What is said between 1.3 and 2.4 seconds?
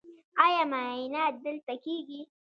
دلته کیږي؟